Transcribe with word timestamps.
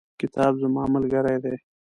کتاب 0.19 0.51
زما 0.61 0.83
ملګری 0.93 1.37
دی. 1.43 1.55